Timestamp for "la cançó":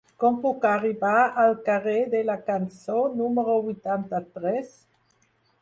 2.31-2.97